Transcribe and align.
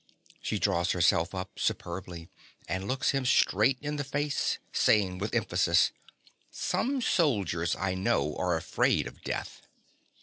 (She 0.41 0.57
draws 0.57 0.93
herself 0.93 1.35
up 1.35 1.59
superbly, 1.59 2.27
and 2.67 2.87
looks 2.87 3.11
him 3.11 3.23
straight 3.23 3.77
in 3.83 3.97
the 3.97 4.03
face, 4.03 4.57
saying 4.73 5.19
with 5.19 5.35
emphasis) 5.35 5.91
Some 6.49 7.03
soldiers, 7.03 7.75
I 7.75 7.93
know, 7.93 8.35
are 8.37 8.57
afraid 8.57 9.05
of 9.05 9.21
death. 9.21 9.61